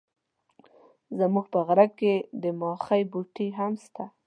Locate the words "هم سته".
3.57-4.05